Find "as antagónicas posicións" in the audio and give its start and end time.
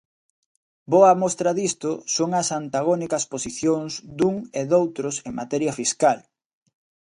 2.41-3.91